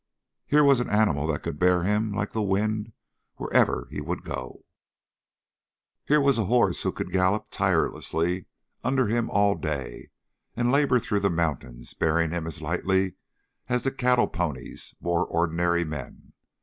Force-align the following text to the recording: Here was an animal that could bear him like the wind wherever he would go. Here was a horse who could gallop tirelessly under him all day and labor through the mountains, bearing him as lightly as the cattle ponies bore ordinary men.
Here 0.47 0.63
was 0.63 0.79
an 0.79 0.89
animal 0.89 1.27
that 1.27 1.43
could 1.43 1.59
bear 1.59 1.83
him 1.83 2.11
like 2.11 2.31
the 2.31 2.41
wind 2.41 2.91
wherever 3.35 3.87
he 3.91 4.01
would 4.01 4.23
go. 4.23 4.65
Here 6.07 6.19
was 6.19 6.39
a 6.39 6.45
horse 6.45 6.81
who 6.81 6.91
could 6.91 7.11
gallop 7.11 7.49
tirelessly 7.51 8.47
under 8.83 9.05
him 9.05 9.29
all 9.29 9.53
day 9.53 10.09
and 10.55 10.71
labor 10.71 10.97
through 10.97 11.19
the 11.19 11.29
mountains, 11.29 11.93
bearing 11.93 12.31
him 12.31 12.47
as 12.47 12.63
lightly 12.63 13.13
as 13.69 13.83
the 13.83 13.91
cattle 13.91 14.27
ponies 14.27 14.95
bore 14.99 15.23
ordinary 15.27 15.83
men. 15.83 16.33